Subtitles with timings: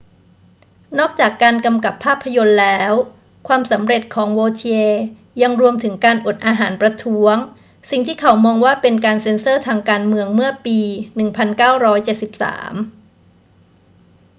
[0.99, 2.93] นอกจากการกำกับภาพยนตร์แล้ว
[3.47, 4.87] ความสำเร็จของ vautier
[5.41, 7.35] ยังรวมถึงการอดอาหารประท้วง
[7.91, 10.79] สิ่งที่เขามองว่าเป็นการเซ็นเซอร์ทางการเมืองเมื่อปี
[12.07, 13.01] 1973